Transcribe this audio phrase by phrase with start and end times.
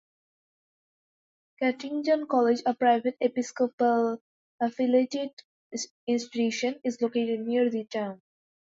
[1.61, 5.29] Cuttington College, a private, Episcopal-affiliated
[6.07, 8.19] institution, is located near the town.